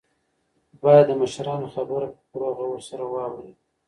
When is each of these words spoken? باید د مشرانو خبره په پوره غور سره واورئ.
باید 0.81 1.05
د 1.07 1.11
مشرانو 1.21 1.67
خبره 1.75 2.07
په 2.13 2.19
پوره 2.29 2.51
غور 2.57 2.79
سره 2.89 3.03
واورئ. 3.13 3.51